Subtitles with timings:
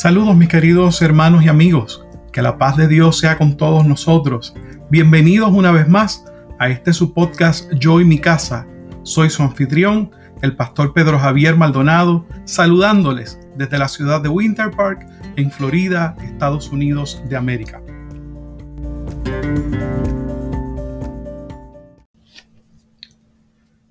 [0.00, 4.54] Saludos mis queridos hermanos y amigos, que la paz de Dios sea con todos nosotros.
[4.88, 6.24] Bienvenidos una vez más
[6.58, 8.66] a este su podcast Yo y mi casa.
[9.02, 15.06] Soy su anfitrión, el pastor Pedro Javier Maldonado, saludándoles desde la ciudad de Winter Park,
[15.36, 17.82] en Florida, Estados Unidos de América.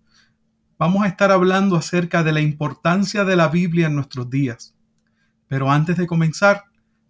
[0.79, 4.73] vamos a estar hablando acerca de la importancia de la Biblia en nuestros días.
[5.49, 6.63] Pero antes de comenzar,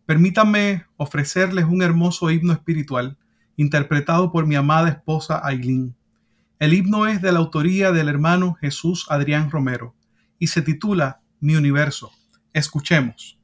[0.07, 3.19] permítanme ofrecerles un hermoso himno espiritual
[3.57, 5.95] interpretado por mi amada esposa Aileen.
[6.59, 9.95] El himno es de la autoría del hermano Jesús Adrián Romero
[10.37, 12.11] y se titula Mi Universo.
[12.53, 13.41] Escuchemos.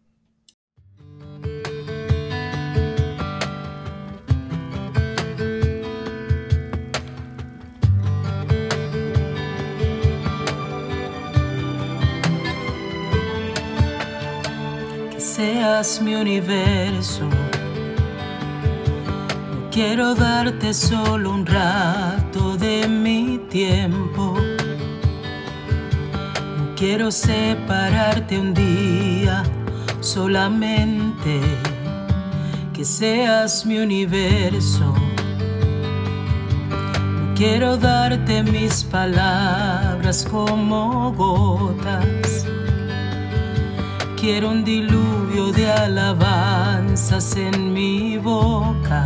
[15.37, 17.36] seas mi universo.
[19.77, 24.33] Quiero darte solo un rato de mi tiempo.
[26.57, 29.43] No quiero separarte un día
[29.99, 31.41] solamente.
[32.73, 34.95] Que seas mi universo.
[36.71, 42.47] No quiero darte mis palabras como gotas
[44.19, 49.05] Quiero un diluvio de alabanzas en mi boca,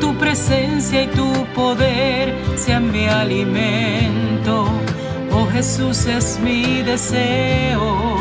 [0.00, 4.66] Tu presencia y tu poder sean mi alimento.
[5.32, 8.16] Oh Jesús es mi deseo.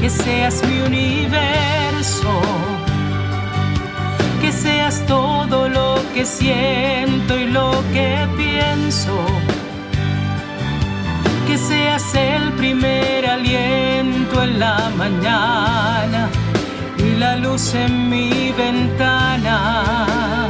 [0.00, 2.32] Que seas mi universo.
[4.40, 9.12] Que seas todo lo que siento y lo que pienso
[11.48, 15.77] que seas el primer aliento en la mañana
[17.38, 20.48] luz en mi ventana,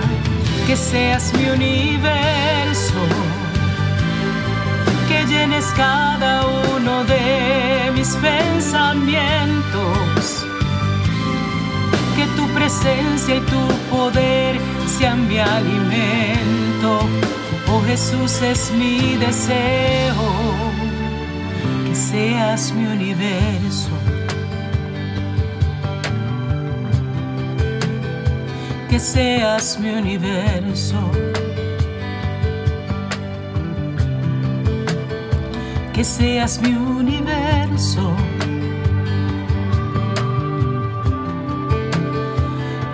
[0.67, 3.03] que seas mi universo,
[5.09, 6.47] que llenes cada
[6.77, 10.45] uno de mis pensamientos,
[12.17, 14.59] que tu presencia y tu poder
[14.99, 17.01] sean mi alimento.
[17.71, 20.49] Oh Jesús es mi deseo
[22.11, 24.18] seas mi universo.
[28.89, 31.11] que seas mi universo.
[35.93, 38.15] Que seas mi universo.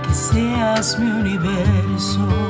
[0.06, 2.43] Que seas mi universo.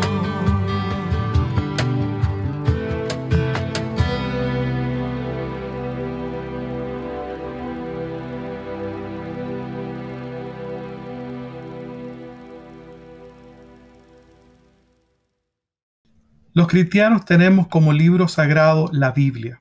[16.65, 19.61] Los cristianos tenemos como libro sagrado la Biblia.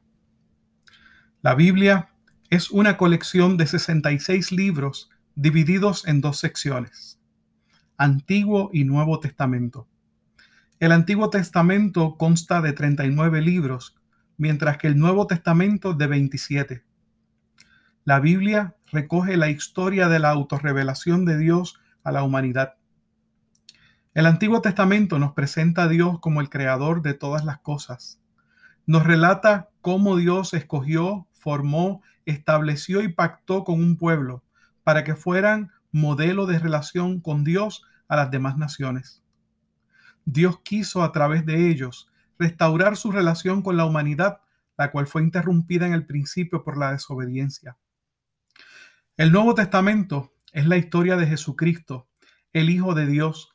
[1.41, 2.07] La Biblia
[2.49, 7.19] es una colección de 66 libros divididos en dos secciones,
[7.97, 9.85] Antiguo y Nuevo Testamento.
[10.79, 13.97] El Antiguo Testamento consta de 39 libros,
[14.37, 16.83] mientras que el Nuevo Testamento de 27.
[18.05, 22.75] La Biblia recoge la historia de la autorrevelación de Dios a la humanidad.
[24.13, 28.21] El Antiguo Testamento nos presenta a Dios como el creador de todas las cosas.
[28.85, 34.43] Nos relata cómo Dios escogió, formó, estableció y pactó con un pueblo
[34.83, 39.23] para que fueran modelo de relación con Dios a las demás naciones.
[40.25, 42.07] Dios quiso a través de ellos
[42.37, 44.41] restaurar su relación con la humanidad,
[44.77, 47.77] la cual fue interrumpida en el principio por la desobediencia.
[49.17, 52.07] El Nuevo Testamento es la historia de Jesucristo,
[52.51, 53.52] el Hijo de Dios,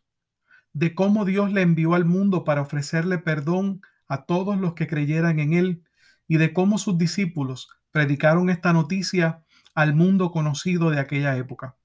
[0.72, 5.38] de cómo Dios le envió al mundo para ofrecerle perdón a todos los que creyeran
[5.38, 5.84] en Él
[6.26, 9.44] y de cómo sus discípulos predicaron esta noticia
[9.74, 11.76] al mundo conocido de aquella época.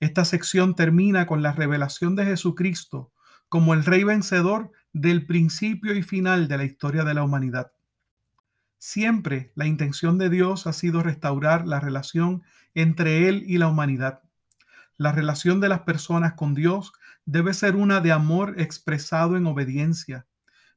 [0.00, 3.12] Esta sección termina con la revelación de Jesucristo
[3.48, 7.72] como el Rey vencedor del principio y final de la historia de la humanidad.
[8.78, 12.42] Siempre la intención de Dios ha sido restaurar la relación
[12.74, 14.22] entre Él y la humanidad.
[14.96, 16.92] La relación de las personas con Dios
[17.24, 20.26] debe ser una de amor expresado en obediencia,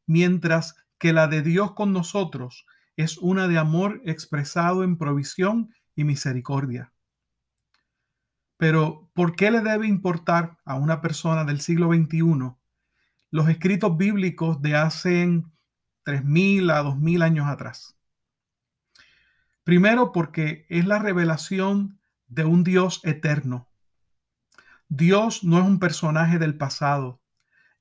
[0.05, 2.65] mientras que la de Dios con nosotros
[2.95, 6.93] es una de amor expresado en provisión y misericordia.
[8.57, 12.55] Pero, ¿por qué le debe importar a una persona del siglo XXI
[13.31, 15.25] los escritos bíblicos de hace
[16.05, 17.97] 3.000 a 2.000 años atrás?
[19.65, 23.67] Primero, porque es la revelación de un Dios eterno,
[24.89, 27.19] Dios no es un personaje del pasado.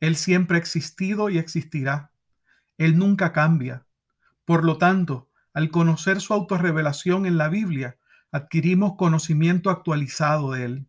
[0.01, 2.11] Él siempre ha existido y existirá.
[2.79, 3.87] Él nunca cambia.
[4.45, 7.97] Por lo tanto, al conocer su autorrevelación en la Biblia,
[8.33, 10.87] adquirimos conocimiento actualizado de Él.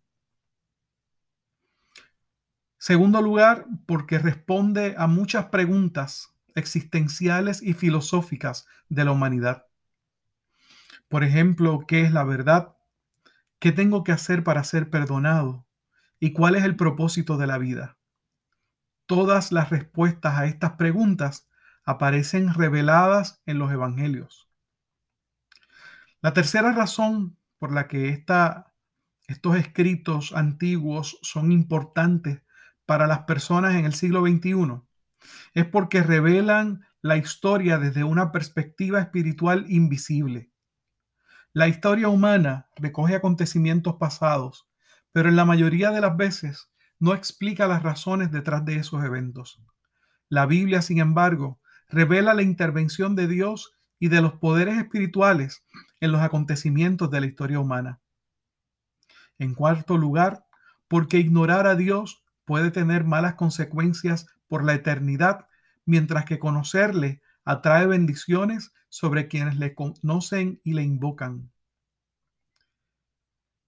[2.77, 9.65] Segundo lugar, porque responde a muchas preguntas existenciales y filosóficas de la humanidad.
[11.07, 12.75] Por ejemplo, ¿qué es la verdad?
[13.59, 15.64] ¿Qué tengo que hacer para ser perdonado?
[16.25, 17.99] ¿Y cuál es el propósito de la vida?
[19.05, 21.47] Todas las respuestas a estas preguntas
[21.83, 24.49] aparecen reveladas en los evangelios.
[26.21, 28.09] La tercera razón por la que
[29.27, 32.41] estos escritos antiguos son importantes
[32.87, 34.81] para las personas en el siglo XXI
[35.53, 40.49] es porque revelan la historia desde una perspectiva espiritual invisible.
[41.53, 44.67] La historia humana recoge acontecimientos pasados
[45.15, 46.69] pero en la mayoría de las veces
[46.99, 49.63] no explica las razones detrás de esos eventos.
[50.27, 55.63] La Biblia, sin embargo, revela la intervención de Dios y de los poderes espirituales
[56.01, 58.01] en los acontecimientos de la historia humana.
[59.39, 60.47] En cuarto lugar,
[60.89, 65.47] porque ignorar a Dios puede tener malas consecuencias por la eternidad,
[65.85, 71.51] mientras que conocerle atrae bendiciones sobre quienes le conocen y le invocan.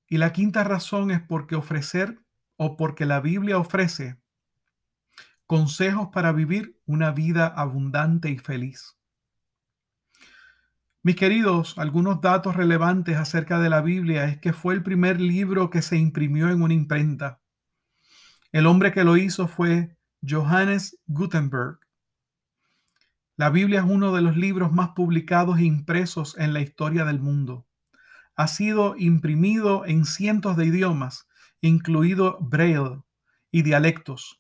[0.09, 2.19] Y la quinta razón es porque ofrecer
[2.55, 4.17] o porque la Biblia ofrece
[5.45, 8.97] consejos para vivir una vida abundante y feliz.
[11.03, 15.69] Mis queridos, algunos datos relevantes acerca de la Biblia es que fue el primer libro
[15.69, 17.39] que se imprimió en una imprenta.
[18.51, 19.95] El hombre que lo hizo fue
[20.27, 21.79] Johannes Gutenberg.
[23.37, 27.19] La Biblia es uno de los libros más publicados e impresos en la historia del
[27.19, 27.66] mundo
[28.37, 31.27] ha sido imprimido en cientos de idiomas,
[31.59, 33.01] incluido Braille
[33.51, 34.39] y dialectos.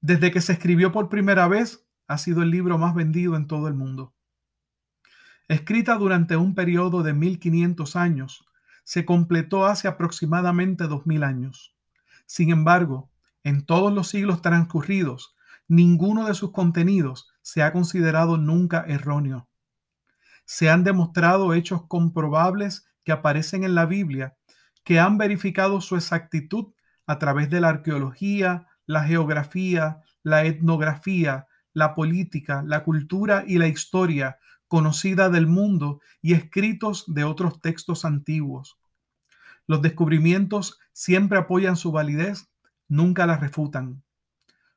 [0.00, 3.66] Desde que se escribió por primera vez, ha sido el libro más vendido en todo
[3.66, 4.14] el mundo.
[5.48, 8.44] Escrita durante un periodo de 1500 años,
[8.84, 11.76] se completó hace aproximadamente 2000 años.
[12.26, 13.10] Sin embargo,
[13.42, 15.34] en todos los siglos transcurridos,
[15.66, 19.48] ninguno de sus contenidos se ha considerado nunca erróneo
[20.52, 24.36] se han demostrado hechos comprobables que aparecen en la Biblia,
[24.84, 26.74] que han verificado su exactitud
[27.06, 33.66] a través de la arqueología, la geografía, la etnografía, la política, la cultura y la
[33.66, 34.36] historia
[34.68, 38.78] conocida del mundo y escritos de otros textos antiguos.
[39.66, 42.50] Los descubrimientos siempre apoyan su validez,
[42.88, 44.02] nunca la refutan.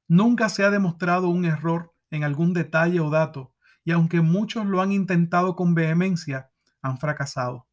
[0.08, 3.55] Nunca se ha demostrado un error en algún detalle o dato,
[3.86, 6.50] y aunque muchos lo han intentado con vehemencia,
[6.82, 7.68] han fracasado.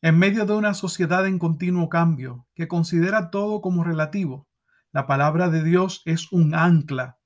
[0.00, 4.46] En medio de una sociedad en continuo cambio, que considera todo como relativo,
[4.92, 7.18] la palabra de Dios es un ancla,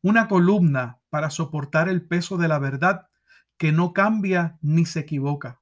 [0.00, 3.08] una columna para soportar el peso de la verdad
[3.56, 5.60] que no cambia ni se equivoca.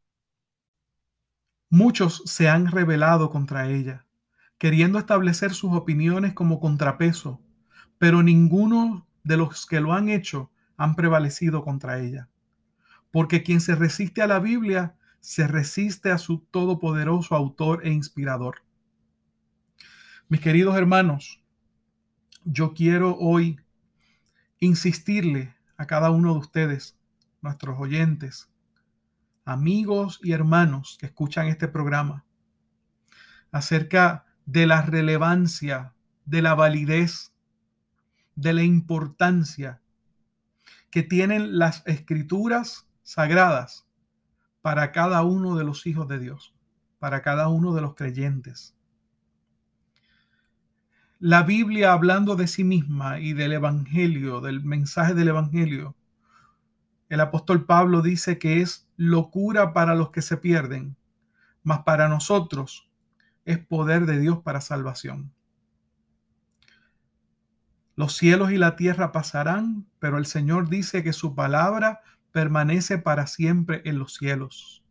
[1.70, 4.04] Muchos se han rebelado contra ella,
[4.58, 7.40] queriendo establecer sus opiniones como contrapeso,
[7.96, 12.28] pero ninguno de los que lo han hecho han prevalecido contra ella.
[13.10, 18.62] Porque quien se resiste a la Biblia se resiste a su todopoderoso autor e inspirador.
[20.28, 21.42] Mis queridos hermanos,
[22.44, 23.58] yo quiero hoy
[24.58, 26.96] insistirle a cada uno de ustedes,
[27.42, 28.50] nuestros oyentes,
[29.44, 32.24] amigos y hermanos que escuchan este programa,
[33.50, 37.32] acerca de la relevancia, de la validez,
[38.34, 39.80] de la importancia
[40.90, 43.86] que tienen las escrituras sagradas
[44.62, 46.54] para cada uno de los hijos de Dios,
[46.98, 48.76] para cada uno de los creyentes.
[51.18, 55.96] La Biblia hablando de sí misma y del Evangelio, del mensaje del Evangelio,
[57.08, 60.96] el apóstol Pablo dice que es locura para los que se pierden,
[61.62, 62.90] mas para nosotros
[63.44, 65.32] es poder de Dios para salvación.
[67.96, 73.26] Los cielos y la tierra pasarán, pero el Señor dice que su palabra permanece para
[73.26, 74.84] siempre en los cielos.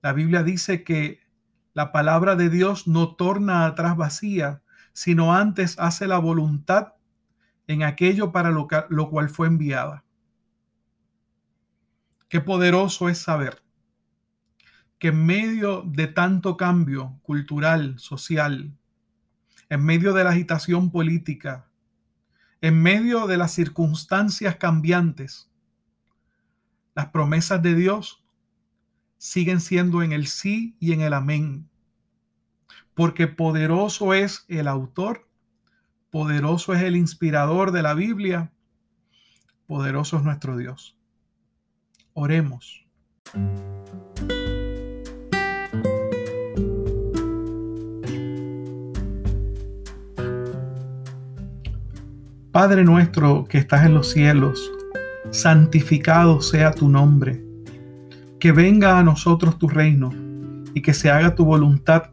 [0.00, 1.20] La Biblia dice que
[1.74, 4.62] la palabra de Dios no torna atrás vacía,
[4.94, 6.94] sino antes hace la voluntad
[7.66, 10.04] en aquello para lo, lo cual fue enviada.
[12.28, 13.62] Qué poderoso es saber
[14.98, 18.72] que en medio de tanto cambio cultural, social,
[19.72, 21.66] en medio de la agitación política,
[22.60, 25.50] en medio de las circunstancias cambiantes,
[26.94, 28.22] las promesas de Dios
[29.16, 31.70] siguen siendo en el sí y en el amén.
[32.92, 35.26] Porque poderoso es el autor,
[36.10, 38.52] poderoso es el inspirador de la Biblia,
[39.66, 40.98] poderoso es nuestro Dios.
[42.12, 42.84] Oremos.
[52.52, 54.70] Padre nuestro que estás en los cielos,
[55.30, 57.42] santificado sea tu nombre.
[58.38, 60.10] Que venga a nosotros tu reino
[60.74, 62.10] y que se haga tu voluntad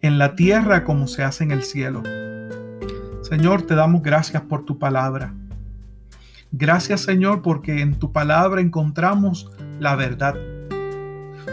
[0.00, 2.04] en la tierra como se hace en el cielo.
[3.22, 5.34] Señor, te damos gracias por tu palabra.
[6.52, 9.50] Gracias Señor porque en tu palabra encontramos
[9.80, 10.36] la verdad.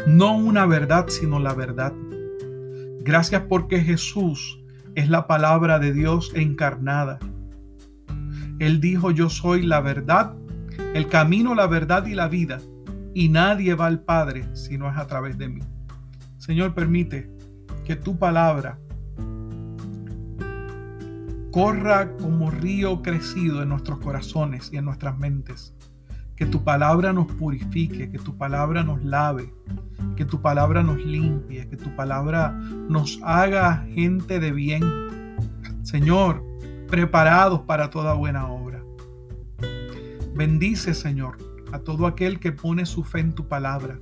[0.06, 1.92] No una verdad, sino la verdad.
[3.00, 4.60] Gracias porque Jesús
[4.94, 7.18] es la palabra de Dios encarnada.
[8.60, 10.34] Él dijo, yo soy la verdad,
[10.94, 12.60] el camino, la verdad y la vida,
[13.14, 15.62] y nadie va al Padre si no es a través de mí.
[16.38, 17.30] Señor, permite
[17.86, 18.80] que tu palabra
[21.52, 25.74] corra como río crecido en nuestros corazones y en nuestras mentes.
[26.36, 29.54] Que tu palabra nos purifique, que tu palabra nos lave,
[30.18, 34.84] que tu palabra nos limpie, que tu palabra nos haga gente de bien.
[35.84, 36.44] Señor,
[36.88, 38.84] preparados para toda buena obra.
[40.36, 41.38] Bendice, Señor,
[41.72, 44.00] a todo aquel que pone su fe en tu palabra,